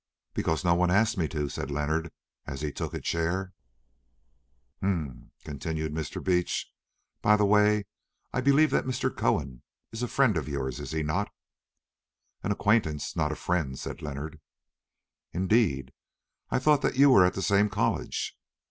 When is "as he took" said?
2.47-2.95